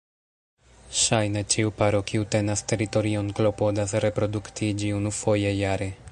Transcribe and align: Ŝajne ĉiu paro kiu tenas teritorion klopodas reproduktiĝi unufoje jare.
Ŝajne 0.99 1.41
ĉiu 1.55 1.73
paro 1.81 1.99
kiu 2.11 2.25
tenas 2.35 2.65
teritorion 2.71 3.29
klopodas 3.41 3.93
reproduktiĝi 4.07 4.93
unufoje 5.03 5.53
jare. 5.65 5.95